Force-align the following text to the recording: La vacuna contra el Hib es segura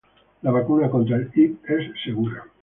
La 0.41 0.49
vacuna 0.49 0.89
contra 0.89 1.15
el 1.15 1.29
Hib 1.35 1.59
es 1.67 1.91
segura 2.03 2.43